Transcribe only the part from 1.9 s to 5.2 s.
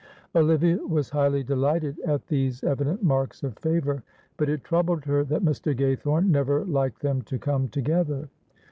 at these evident marks of favour, but it troubled